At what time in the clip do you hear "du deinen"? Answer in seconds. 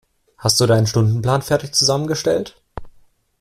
0.59-0.87